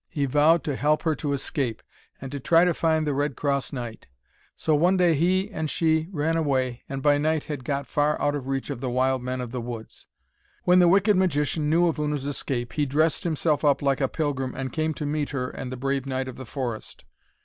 He 0.09 0.25
vowed 0.25 0.63
to 0.63 0.75
help 0.75 1.03
her 1.03 1.13
to 1.17 1.31
escape, 1.31 1.83
and 2.19 2.31
to 2.31 2.39
try 2.39 2.65
to 2.65 2.73
find 2.73 3.05
the 3.05 3.13
Red 3.13 3.35
Cross 3.35 3.71
Knight. 3.71 4.07
So 4.57 4.73
one 4.73 4.97
day 4.97 5.13
he 5.13 5.51
and 5.51 5.69
she 5.69 6.07
ran 6.11 6.35
away, 6.35 6.81
and 6.89 7.03
by 7.03 7.19
night 7.19 7.43
had 7.43 7.63
got 7.63 7.85
far 7.85 8.19
out 8.19 8.33
of 8.33 8.47
reach 8.47 8.71
of 8.71 8.81
the 8.81 8.89
wild 8.89 9.21
men 9.21 9.41
of 9.41 9.51
the 9.51 9.61
woods. 9.61 10.07
When 10.63 10.79
the 10.79 10.87
wicked 10.87 11.15
magician 11.17 11.69
knew 11.69 11.87
of 11.87 11.99
Una's 11.99 12.25
escape, 12.25 12.73
he 12.73 12.87
dressed 12.87 13.25
himself 13.25 13.63
up 13.63 13.83
like 13.83 14.01
a 14.01 14.07
pilgrim 14.07 14.55
and 14.55 14.73
came 14.73 14.95
to 14.95 15.05
meet 15.05 15.29
her 15.29 15.51
and 15.51 15.71
the 15.71 15.77
brave 15.77 16.07
knight 16.07 16.27
of 16.27 16.35
the 16.35 16.47
forest. 16.47 17.05